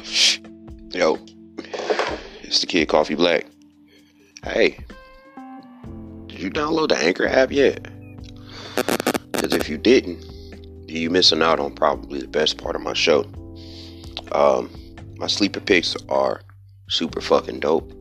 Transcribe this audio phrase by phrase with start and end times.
[0.00, 1.18] Yo,
[2.42, 3.46] it's the Kid Coffee Black.
[4.42, 4.78] Hey,
[6.26, 7.86] did you download the Anchor app yet?
[9.32, 10.24] Because if you didn't,
[10.88, 13.24] you're missing out on probably the best part of my show.
[14.32, 14.70] Um,
[15.16, 16.40] my sleeper picks are
[16.88, 17.92] super fucking dope.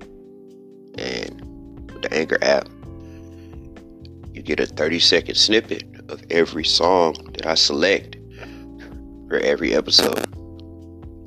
[0.97, 2.69] And with the Anchor app,
[4.33, 8.15] you get a 30 second snippet of every song that I select
[9.27, 10.38] for every episode.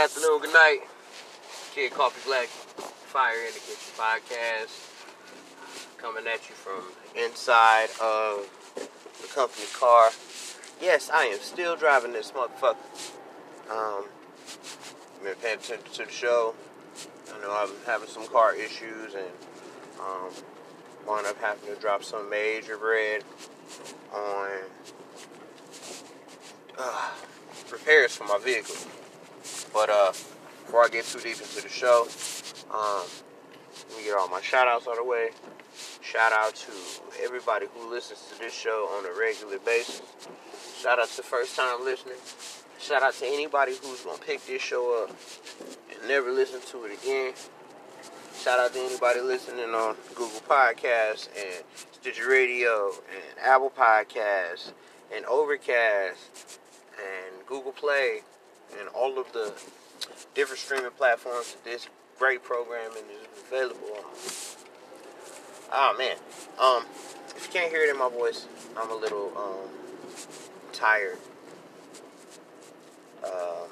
[0.00, 0.78] Afternoon, good night.
[1.74, 4.88] Kid Coffee Black, Fire in the Kitchen podcast.
[5.98, 6.84] Coming at you from
[7.22, 8.48] inside of
[9.20, 10.08] the company car.
[10.80, 12.76] Yes, I am still driving this motherfucker.
[13.70, 14.04] Um,
[15.22, 16.54] been paying attention to the show.
[17.34, 19.30] I know I'm having some car issues and
[20.00, 20.30] um,
[21.06, 23.22] wound up having to drop some major bread
[24.14, 24.48] on
[26.78, 27.10] uh,
[27.70, 28.76] repairs for my vehicle.
[29.72, 30.12] But uh,
[30.66, 32.06] before I get too deep into the show,
[32.70, 33.06] um,
[33.88, 35.30] let me get all my shout outs out of the way.
[36.02, 36.72] Shout out to
[37.22, 40.02] everybody who listens to this show on a regular basis.
[40.80, 42.64] Shout out to first time listeners.
[42.78, 45.16] Shout out to anybody who's gonna pick this show up
[45.90, 47.34] and never listen to it again.
[48.42, 54.72] Shout out to anybody listening on Google Podcasts and Stitcher Radio and Apple Podcasts
[55.14, 56.58] and Overcast
[56.98, 58.22] and Google Play
[58.78, 59.52] and all of the
[60.34, 61.88] different streaming platforms that this
[62.18, 64.04] great programming is available on.
[65.72, 66.16] Oh man,
[66.58, 66.84] um,
[67.36, 69.68] if you can't hear it in my voice, I'm a little um
[70.72, 71.18] tired.
[73.24, 73.68] Um,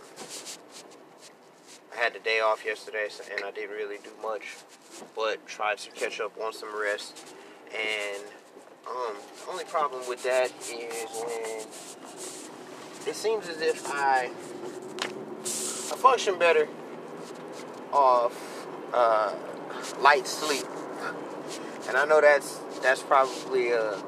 [1.92, 4.56] I had the day off yesterday, and I didn't really do much,
[5.16, 7.34] but tried to catch up on some rest.
[7.72, 8.22] And
[8.86, 9.15] um,
[9.45, 11.97] the only problem with that is when
[13.09, 14.31] it seems as if I
[15.91, 16.69] I function better
[17.91, 19.34] off uh,
[20.01, 20.66] light sleep,
[21.89, 23.99] and I know that's that's probably uh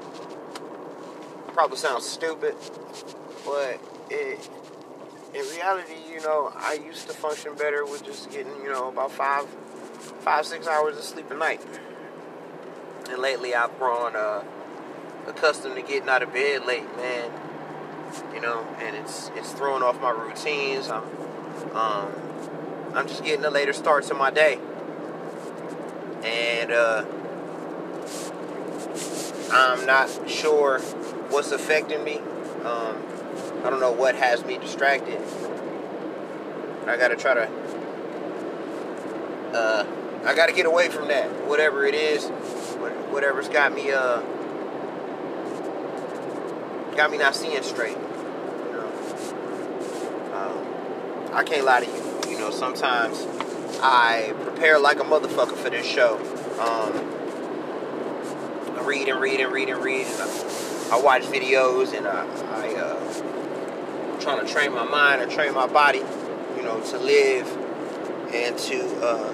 [1.55, 2.55] probably sounds stupid,
[3.47, 3.81] but
[4.11, 4.49] it
[5.33, 9.13] in reality, you know, I used to function better with just getting you know about
[9.13, 9.47] five
[10.21, 11.65] five six hours of sleep a night,
[13.09, 14.45] and lately I've grown uh,
[15.27, 17.50] accustomed to getting out of bed late, man.
[18.35, 20.91] You know, and it's it's throwing off my routines.
[20.91, 21.05] I'm
[21.75, 22.13] um,
[22.95, 24.59] I'm just getting a later start to my day.
[26.25, 27.05] And uh,
[29.53, 30.81] I'm not sure
[31.31, 32.19] what's affecting me.
[32.65, 33.03] Um,
[33.65, 35.21] I don't know what has me distracted.
[36.87, 37.49] I gotta try to
[39.55, 39.87] uh,
[40.25, 41.29] I got to get away from that.
[41.47, 42.29] Whatever it is,
[43.11, 44.21] whatever's got me uh
[47.01, 47.97] got me not seeing straight.
[50.35, 50.67] Um,
[51.33, 52.21] I can't lie to you.
[52.31, 53.27] You know, sometimes
[53.81, 56.19] I prepare like a motherfucker for this show.
[56.61, 56.93] Um,
[58.77, 60.07] I read and read and read and read.
[60.09, 60.27] And I,
[60.93, 65.67] I watch videos and I, I uh, trying to train my mind and train my
[65.67, 66.03] body,
[66.55, 67.47] you know, to live
[68.35, 69.33] and to uh,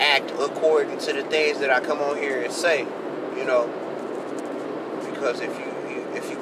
[0.00, 2.86] act according to the things that I come on here and say,
[3.36, 3.68] you know.
[5.04, 5.71] Because if you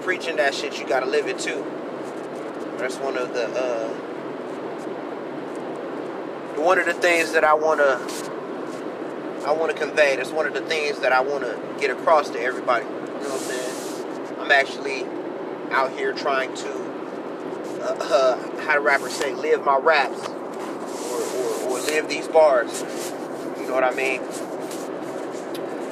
[0.02, 1.64] preaching that shit, you gotta live it too.
[2.78, 3.88] That's one of the uh,
[6.60, 8.00] one of the things that I wanna
[9.46, 10.16] I wanna convey.
[10.16, 12.84] That's one of the things that I wanna get across to everybody.
[12.84, 14.38] You know what I'm saying?
[14.40, 15.04] I'm actually
[15.70, 16.90] out here trying to
[17.82, 22.82] uh, uh, how do rappers say live my raps or, or, or live these bars
[23.58, 24.20] You know what I mean?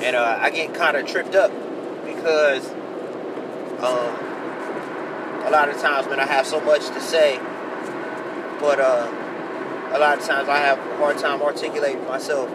[0.03, 1.51] And uh, I get kind of tripped up
[2.05, 2.69] because
[3.81, 4.15] um,
[5.47, 7.39] a lot of times, when I have so much to say,
[8.61, 9.09] but uh,
[9.93, 12.51] a lot of times I have a hard time articulating myself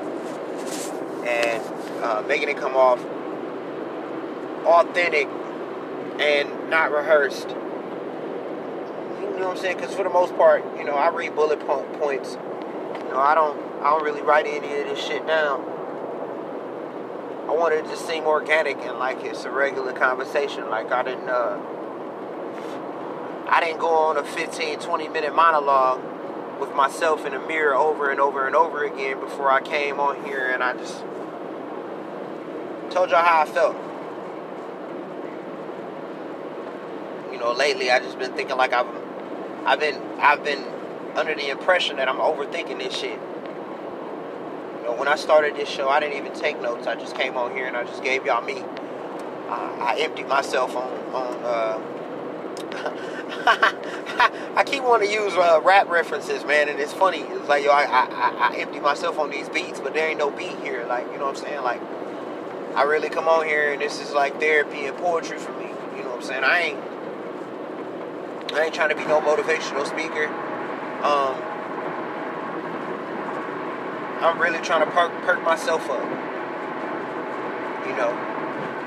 [1.25, 1.63] and
[2.03, 2.99] uh, making it come off
[4.65, 5.27] authentic
[6.19, 7.49] and not rehearsed.
[7.49, 7.55] You
[9.39, 9.77] know what I'm saying?
[9.77, 12.33] Because for the most part, you know, I read bullet points.
[12.33, 15.61] You know, I don't I don't really write any of this shit down.
[17.53, 20.71] I want it to seem organic and like it's a regular conversation.
[20.71, 21.59] Like I didn't, uh,
[23.47, 26.01] I didn't go on a 15, 20 minute monologue
[26.59, 30.25] with myself in the mirror over and over and over again before I came on
[30.25, 30.97] here and I just
[32.91, 33.75] told y'all how I felt.
[37.31, 38.89] You know, lately I just been thinking like I've,
[39.63, 40.65] I've been, I've been
[41.13, 43.19] under the impression that I'm overthinking this shit
[44.97, 46.87] when I started this show, I didn't even take notes.
[46.87, 48.61] I just came on here and I just gave y'all me.
[49.49, 51.43] Uh, I emptied myself on on.
[51.43, 51.79] Uh,
[54.55, 57.19] I keep wanting to use uh, rap references, man, and it's funny.
[57.19, 60.31] It's like yo, I, I I empty myself on these beats, but there ain't no
[60.31, 60.85] beat here.
[60.87, 61.63] Like you know what I'm saying?
[61.63, 61.81] Like
[62.75, 65.67] I really come on here and this is like therapy and poetry for me.
[65.95, 66.43] You know what I'm saying?
[66.43, 66.79] I ain't
[68.53, 70.27] I ain't trying to be no motivational speaker.
[71.03, 71.52] Um,
[74.23, 76.03] I'm really trying to perk, perk myself up.
[77.85, 78.11] You know.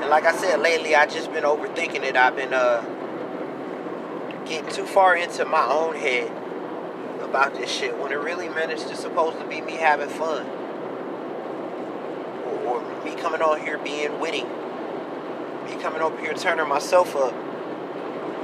[0.00, 2.17] And like I said, lately I just been overthinking it.
[2.17, 2.83] I've been uh
[4.47, 6.31] getting too far into my own head
[7.21, 10.47] about this shit when it really meant it's just supposed to be me having fun.
[12.47, 14.44] Or, or me coming on here being witty.
[14.44, 17.35] Me coming over here turning myself up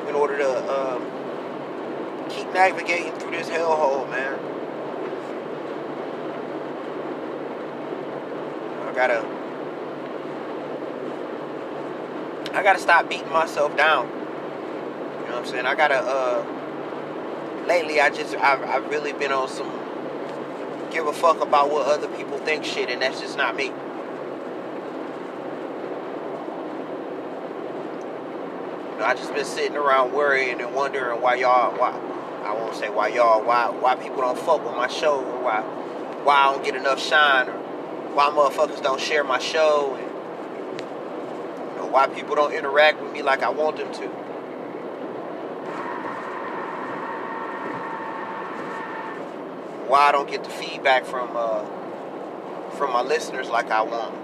[0.08, 4.61] in order to um, keep navigating through this hellhole, man.
[9.06, 9.26] Gotta
[12.54, 14.06] I gotta stop beating myself down.
[14.06, 15.66] You know what I'm saying?
[15.66, 16.44] I gotta uh
[17.66, 19.70] lately I just I've, I've really been on some
[20.92, 23.64] give a fuck about what other people think shit and that's just not me.
[23.64, 23.72] You
[28.98, 31.90] know, I just been sitting around worrying and wondering why y'all why
[32.44, 35.62] I won't say why y'all why why people don't fuck with my show or why
[36.22, 37.61] why I don't get enough shine or
[38.14, 40.06] why motherfuckers don't share my show and
[41.70, 44.08] you know, why people don't interact with me like I want them to.
[49.88, 51.64] Why I don't get the feedback from uh,
[52.72, 54.14] from my listeners like I want.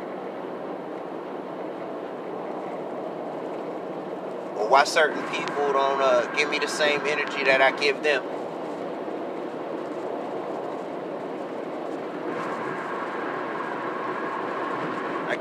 [4.59, 8.23] Or why certain people don't uh, give me the same energy that I give them.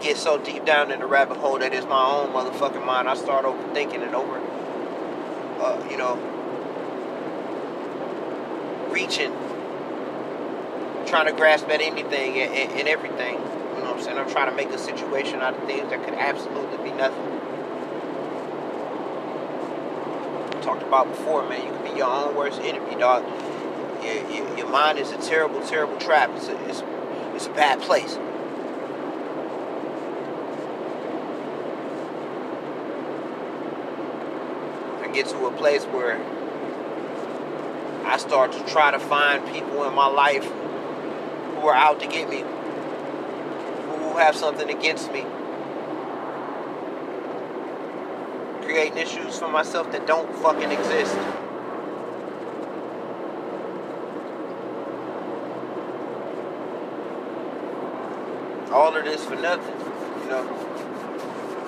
[0.08, 3.10] Get so deep down in the rabbit hole that is my own motherfucking mind.
[3.10, 4.38] I start overthinking and over,
[5.60, 6.16] uh, you know,
[8.90, 9.34] reaching,
[11.06, 13.34] trying to grasp at anything and, and, and everything.
[13.34, 14.18] You know what I'm saying?
[14.18, 17.34] I'm trying to make a situation out of things that could absolutely be nothing.
[20.62, 21.66] talked about before, man.
[21.66, 23.24] You can be your own worst enemy, dog.
[24.04, 26.30] Your, your, your mind is a terrible, terrible trap.
[26.36, 26.84] It's a, it's,
[27.36, 28.18] it's a bad place.
[35.18, 36.16] Get to a place where
[38.06, 42.30] I start to try to find people in my life who are out to get
[42.30, 45.26] me, who have something against me,
[48.62, 51.18] creating issues for myself that don't fucking exist.
[58.70, 59.74] all of this for nothing,
[60.22, 60.44] you know.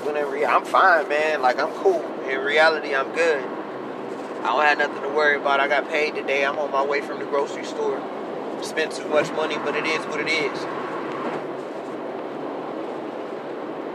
[0.06, 1.42] When in I'm fine, man.
[1.42, 2.19] Like I'm cool.
[2.30, 3.44] In reality, I'm good.
[3.44, 5.60] I don't have nothing to worry about.
[5.60, 6.46] I got paid today.
[6.46, 8.00] I'm on my way from the grocery store.
[8.62, 10.60] Spent too much money, but it is what it is.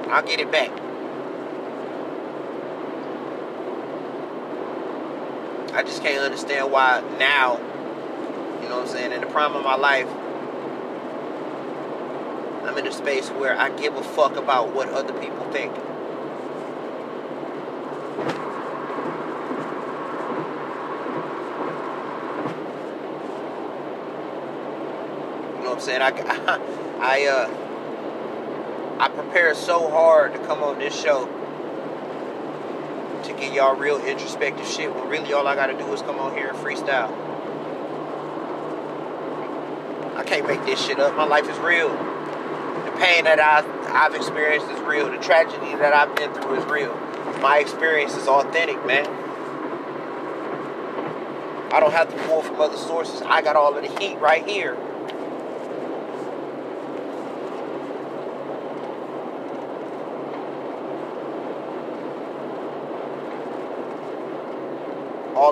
[0.08, 0.70] I'll get it back.
[5.74, 7.58] I just can't understand why now,
[8.62, 10.08] you know what I'm saying, in the prime of my life,
[12.64, 15.74] I'm in a space where I give a fuck about what other people think.
[25.56, 26.02] You know what I'm saying?
[26.02, 26.10] I,
[27.00, 31.26] I, uh, I prepare so hard to come on this show
[33.24, 36.34] to get y'all real introspective shit when really all I gotta do is come on
[36.36, 37.10] here and freestyle.
[40.16, 41.16] I can't make this shit up.
[41.16, 41.88] My life is real.
[41.88, 45.10] The pain that I've, I've experienced is real.
[45.10, 46.94] The tragedy that I've been through is real.
[47.40, 49.06] My experience is authentic, man.
[51.72, 53.20] I don't have to pull from other sources.
[53.22, 54.76] I got all of the heat right here.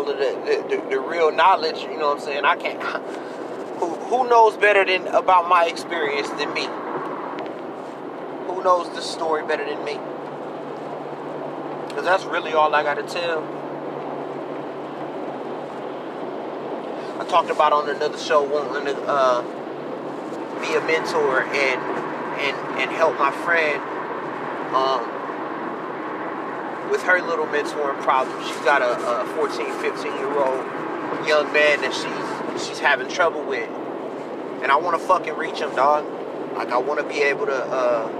[0.03, 2.45] All of the, the, the, the real knowledge, you know what I'm saying?
[2.45, 2.83] I can't.
[3.79, 6.67] Who, who knows better than about my experience than me?
[8.47, 9.99] Who knows this story better than me?
[11.89, 13.43] Because that's really all I got to tell.
[17.21, 19.43] I talked about on another show wanting to uh,
[20.61, 21.83] be a mentor and
[22.39, 23.83] and and help my friend
[24.75, 25.12] um,
[26.93, 28.39] with her little mentoring problem.
[28.47, 30.63] She's got a, a 14, 15 year old
[31.27, 33.69] young man that she's she's having trouble with,
[34.63, 36.07] and I want to fucking reach him, dog.
[36.55, 37.57] Like I want to be able to.
[37.57, 38.19] Uh,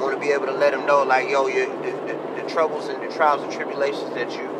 [0.00, 2.88] want to be able to let him know, like, yo, you, the, the, the troubles
[2.88, 4.50] and the trials and tribulations that you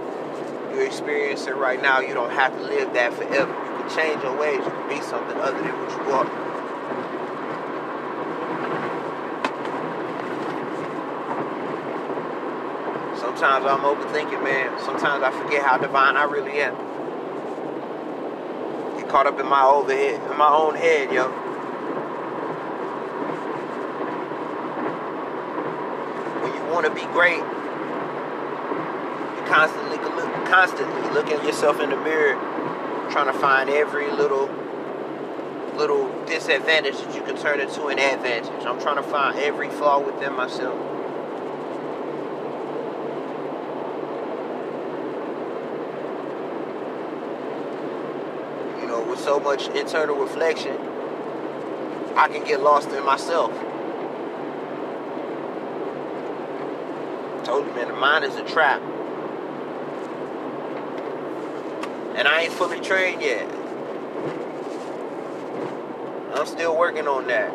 [0.73, 3.51] you're experiencing right now, you don't have to live that forever.
[3.51, 4.59] You can change your ways.
[4.59, 6.52] You can be something other than what you are.
[13.43, 14.79] Sometimes I'm overthinking, man.
[14.79, 16.77] Sometimes I forget how divine I really am.
[18.97, 21.29] Get caught up in my overhead, in my own head, yo.
[26.39, 27.43] When you want to be great,
[29.35, 29.99] you constantly
[30.49, 32.35] constantly look at yourself in the mirror,
[33.11, 34.49] trying to find every little
[35.77, 38.65] little disadvantage that you can turn into an advantage.
[38.65, 40.79] I'm trying to find every flaw within myself.
[48.81, 50.77] You know, with so much internal reflection,
[52.17, 53.53] I can get lost in myself.
[57.39, 58.83] I told you, man, the mind is a trap.
[62.17, 63.49] And I ain't fully trained yet.
[66.35, 67.53] I'm still working on that.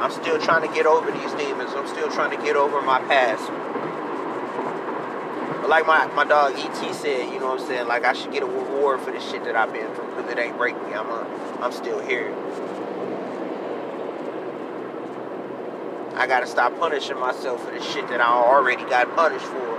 [0.00, 1.70] I'm still trying to get over these demons.
[1.74, 3.50] I'm still trying to get over my past.
[5.68, 6.94] But like my, my dog E.T.
[6.94, 7.88] said, you know what I'm saying?
[7.88, 10.38] Like I should get a reward for the shit that I've been through because it
[10.38, 10.94] ain't break me.
[10.94, 12.34] I'm, a, I'm still here.
[16.14, 19.78] I gotta stop punishing myself for the shit that I already got punished for.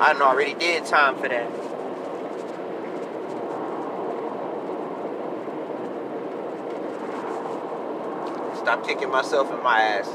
[0.00, 1.50] I done already did time for that.
[8.58, 10.08] Stop kicking myself in my ass.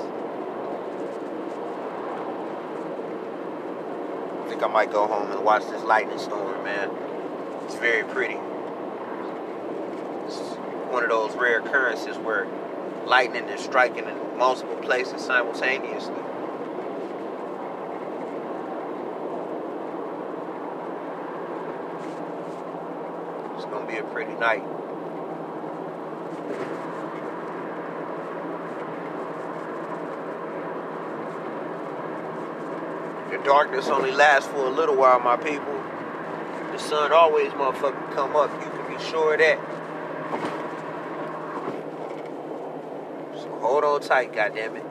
[4.62, 6.91] Think I might go home and watch this lightning storm, man.
[7.65, 8.36] It's very pretty.
[10.25, 10.38] It's
[10.91, 12.48] one of those rare occurrences where
[13.08, 16.13] lightning is striking in multiple places simultaneously.
[23.56, 24.81] It's gonna be a pretty night.
[33.51, 35.74] Darkness only lasts for a little while, my people.
[36.72, 38.50] The sun always motherfucking come up.
[38.63, 39.60] You can be sure of that.
[43.36, 44.86] So hold on tight, goddammit.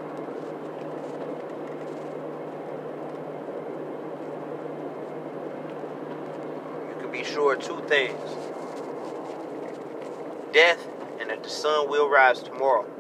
[6.91, 8.21] You can be sure of two things.
[10.53, 10.87] Death
[11.19, 13.00] and that the sun will rise tomorrow.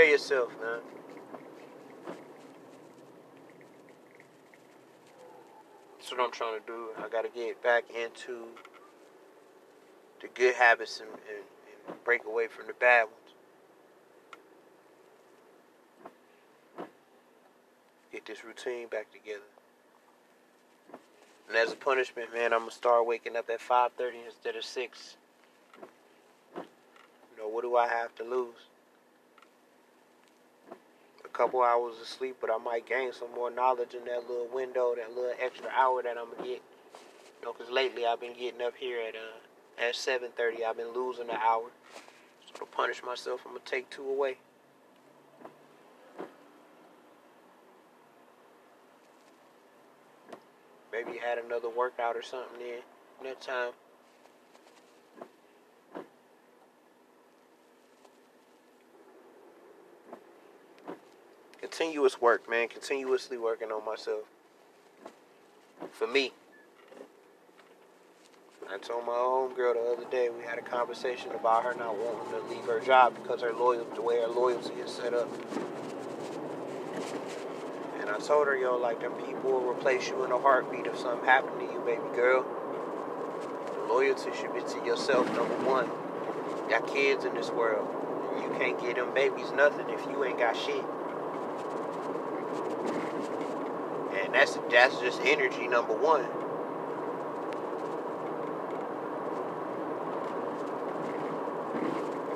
[0.00, 0.80] Prepare yourself, man.
[5.98, 6.88] That's what I'm trying to do.
[6.96, 8.46] I gotta get back into
[10.22, 11.44] the good habits and, and,
[11.86, 13.08] and break away from the bad
[16.78, 16.88] ones.
[18.10, 19.40] Get this routine back together.
[21.46, 25.16] And as a punishment, man, I'm gonna start waking up at 5:30 instead of 6.
[26.56, 26.62] You
[27.36, 28.69] know, what do I have to lose?
[31.32, 34.94] Couple hours of sleep, but I might gain some more knowledge in that little window,
[34.94, 36.62] that little extra hour that I'm gonna get.
[37.40, 39.40] You know, cause lately I've been getting up here at uh
[39.88, 40.64] at 7:30.
[40.64, 41.70] I've been losing an hour.
[42.46, 44.36] So to punish myself, I'm gonna take two away.
[50.92, 52.82] Maybe had another workout or something then.
[53.22, 53.72] Next time.
[61.90, 62.68] Continuous work, man.
[62.68, 64.20] Continuously working on myself.
[65.90, 66.30] For me.
[68.72, 72.30] I told my homegirl the other day, we had a conversation about her not wanting
[72.30, 75.28] to leave her job because her loyalty, the way her loyalty is set up.
[77.98, 80.96] And I told her, yo, like, them people will replace you in a heartbeat if
[80.96, 82.46] something happened to you, baby girl.
[83.74, 85.86] The loyalty should be to yourself, number one.
[86.62, 87.88] You got kids in this world.
[88.36, 90.84] You can't get them babies nothing if you ain't got shit.
[94.29, 96.24] And that's that's just energy number one.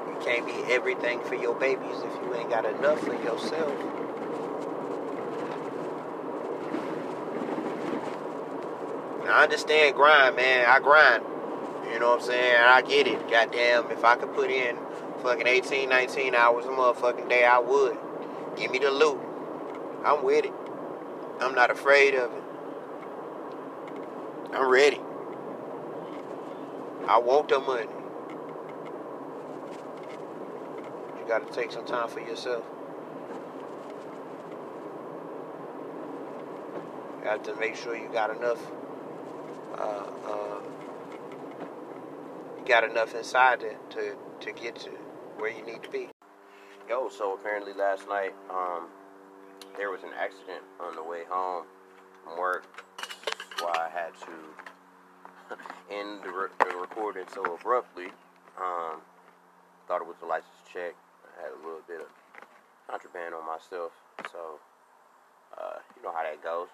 [0.09, 3.73] You can't be everything for your babies if you ain't got enough for yourself.
[9.27, 10.67] I understand grind, man.
[10.69, 11.25] I grind.
[11.91, 12.57] You know what I'm saying?
[12.61, 13.31] I get it.
[13.31, 14.77] Goddamn, if I could put in
[15.23, 17.97] fucking 18, 19 hours a motherfucking day, I would.
[18.57, 19.19] Give me the loot.
[20.05, 20.64] I'm with it.
[21.45, 22.43] I'm not afraid of it.
[24.55, 24.99] I'm ready.
[27.07, 27.87] I want the money.
[31.19, 32.65] You gotta take some time for yourself.
[37.21, 38.61] You have to make sure you got enough.
[39.75, 40.61] Uh, uh,
[42.57, 44.91] you got enough inside to, to to get to
[45.37, 46.09] where you need to be.
[46.89, 48.89] Yo, so apparently last night, um,
[49.77, 51.65] there was an accident on the way home
[52.23, 52.65] from work.
[53.61, 55.57] Why I had to
[55.95, 58.07] end the, re- the recording so abruptly.
[58.59, 59.01] Um,
[59.87, 60.95] thought it was a license check.
[61.27, 62.07] I had a little bit of
[62.89, 63.93] contraband on myself,
[64.31, 64.61] so
[65.59, 66.69] uh, you know how that goes.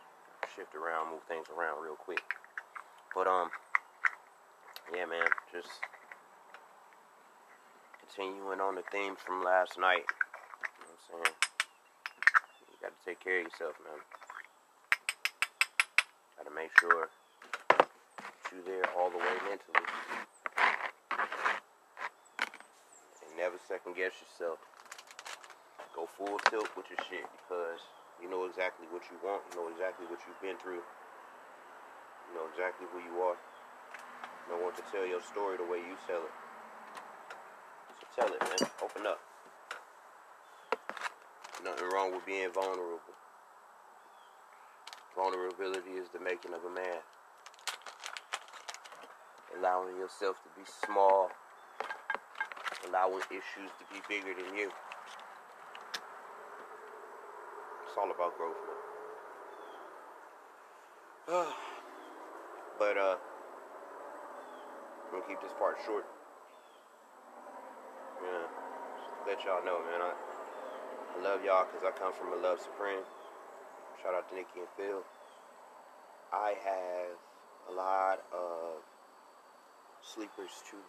[0.56, 2.22] Shift around, move things around real quick.
[3.14, 3.50] But um,
[4.94, 5.68] yeah, man, just
[8.00, 10.04] continuing on the theme from last night.
[10.78, 11.49] You know what I'm saying?
[12.80, 14.00] Gotta take care of yourself, man.
[16.40, 17.12] Gotta make sure
[18.48, 19.84] you're there all the way mentally.
[23.20, 24.58] And never second guess yourself.
[25.94, 27.84] Go full tilt with your shit because
[28.22, 32.48] you know exactly what you want, you know exactly what you've been through, you know
[32.48, 33.36] exactly who you are.
[34.48, 36.34] You know what to tell your story the way you tell it.
[38.00, 38.70] So tell it, man.
[38.82, 39.29] Open up.
[41.64, 43.00] Nothing wrong with being vulnerable.
[45.14, 47.00] Vulnerability is the making of a man.
[49.58, 51.30] Allowing yourself to be small.
[52.88, 54.70] Allowing issues to be bigger than you.
[57.86, 58.56] It's all about growth,
[62.78, 63.16] but, uh,
[65.10, 66.06] gonna keep this part short.
[68.22, 68.46] Yeah,
[68.96, 70.00] just let y'all know, man.
[70.00, 70.29] I
[71.20, 73.04] love y'all because I come from a love supreme.
[74.00, 75.04] Shout out to Nikki and Phil.
[76.32, 77.16] I have
[77.68, 78.80] a lot of
[80.00, 80.80] sleepers to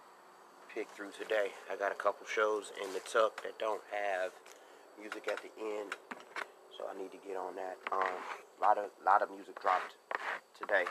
[0.72, 1.52] pick through today.
[1.68, 4.32] I got a couple shows in the tuck that don't have
[4.96, 6.00] music at the end,
[6.80, 7.76] so I need to get on that.
[7.92, 8.16] Um,
[8.56, 10.00] a lot of lot of music dropped
[10.56, 10.88] today.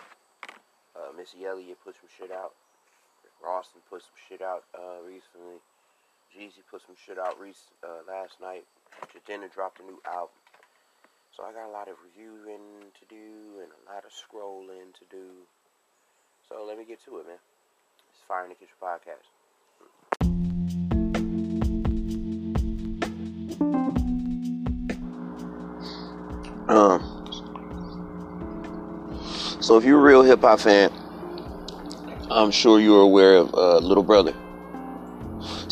[0.93, 2.53] Uh, Missy Elliott put some shit out.
[3.25, 5.65] Rick Rawson put some shit out uh, recently.
[6.51, 7.37] Jeezy put some shit out
[7.85, 8.65] uh, last night.
[9.15, 10.35] Jadena dropped a new album.
[11.37, 15.05] So I got a lot of reviewing to do and a lot of scrolling to
[15.11, 15.47] do.
[16.49, 17.37] So let me get to it, man.
[18.11, 19.29] It's Fire in the Kitchen podcast.
[26.69, 27.01] Um,
[29.61, 30.91] so if you're a real hip hop fan,
[32.29, 34.35] I'm sure you're aware of uh, Little Brother,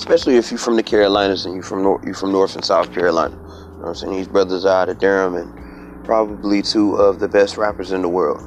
[0.09, 2.95] especially if you're from the Carolinas and you're from North, you're from North and South
[2.95, 3.37] Carolina.
[3.37, 4.15] You know I'm saying?
[4.15, 8.09] These brothers are out of Durham and probably two of the best rappers in the
[8.09, 8.41] world.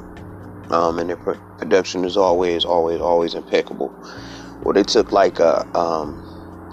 [0.72, 3.94] Um, and their pro- production is always, always, always impeccable.
[4.64, 6.18] well, they took like a, um,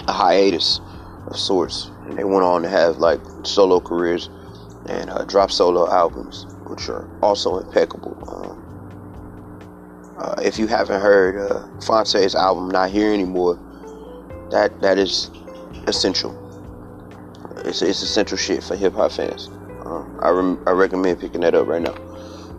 [0.08, 0.82] a hiatus
[1.28, 4.28] of sorts, and they went on to have like solo careers
[4.88, 8.18] and uh, drop solo albums, which are also impeccable.
[8.28, 13.60] Um, uh, if you haven't heard uh, Phonte's album, Not Here Anymore,
[14.52, 15.30] that that is
[15.88, 16.36] essential.
[17.66, 19.48] It's, it's essential shit for hip hop fans.
[19.86, 21.96] Um, I, rem- I recommend picking that up right now.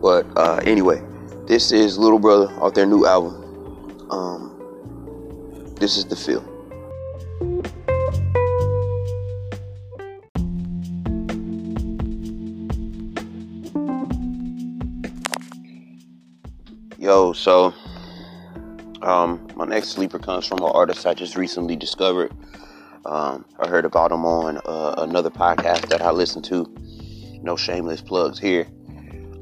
[0.00, 1.02] But uh, anyway,
[1.46, 4.08] this is Little Brother off their new album.
[4.10, 6.44] Um, this is the feel.
[16.98, 17.72] Yo, so
[19.02, 22.32] um, my next sleeper comes from an artist I just recently discovered.
[23.04, 26.66] Um, I heard about him on uh, another podcast that I listened to.
[27.42, 28.66] No shameless plugs here.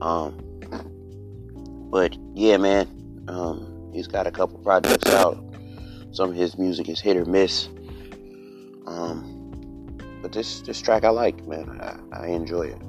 [0.01, 0.45] Um,
[1.91, 2.87] but yeah, man,
[3.27, 5.43] um, he's got a couple projects out.
[6.13, 7.69] Some of his music is hit or miss.
[8.87, 11.81] Um, but this this track I like, man.
[11.81, 12.81] I, I enjoy it.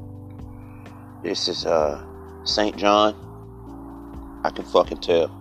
[1.23, 2.03] This is uh,
[2.43, 2.77] St.
[2.77, 3.15] John.
[4.43, 5.38] I can fucking tell.